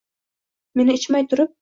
Meni 0.81 0.97
ichmay 1.01 1.25
turib 1.29 1.49